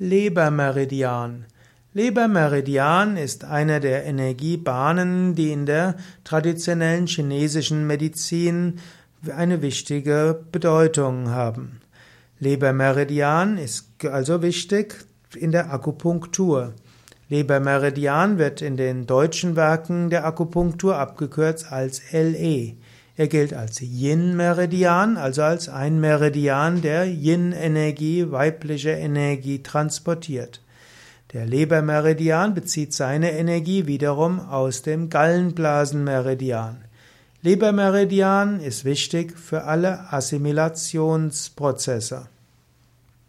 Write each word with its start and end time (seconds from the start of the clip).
Lebermeridian. 0.00 1.44
Lebermeridian 1.92 3.16
ist 3.16 3.44
eine 3.44 3.78
der 3.78 4.04
Energiebahnen, 4.04 5.36
die 5.36 5.52
in 5.52 5.66
der 5.66 5.94
traditionellen 6.24 7.06
chinesischen 7.06 7.86
Medizin 7.86 8.80
eine 9.36 9.62
wichtige 9.62 10.44
Bedeutung 10.50 11.30
haben. 11.30 11.80
Lebermeridian 12.40 13.56
ist 13.56 14.04
also 14.04 14.42
wichtig 14.42 14.96
in 15.36 15.52
der 15.52 15.72
Akupunktur. 15.72 16.72
Lebermeridian 17.28 18.36
wird 18.36 18.62
in 18.62 18.76
den 18.76 19.06
deutschen 19.06 19.54
Werken 19.54 20.10
der 20.10 20.26
Akupunktur 20.26 20.98
abgekürzt 20.98 21.70
als 21.70 22.02
LE. 22.10 22.74
Er 23.16 23.28
gilt 23.28 23.54
als 23.54 23.80
Yin-Meridian, 23.80 25.16
also 25.16 25.42
als 25.42 25.68
ein 25.68 26.00
Meridian, 26.00 26.82
der 26.82 27.06
Yin-Energie, 27.06 28.32
weibliche 28.32 28.90
Energie 28.90 29.62
transportiert. 29.62 30.60
Der 31.32 31.46
Lebermeridian 31.46 32.54
bezieht 32.54 32.92
seine 32.92 33.30
Energie 33.32 33.86
wiederum 33.86 34.40
aus 34.40 34.82
dem 34.82 35.10
Gallenblasenmeridian. 35.10 36.78
Lebermeridian 37.42 38.58
ist 38.60 38.84
wichtig 38.84 39.38
für 39.38 39.62
alle 39.64 40.12
Assimilationsprozesse. 40.12 42.26